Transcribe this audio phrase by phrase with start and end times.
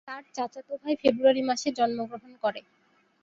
[0.07, 2.61] তার চাচাতো ভাই ফেব্রুয়ারি মাসে জন্মগ্রহণ করে।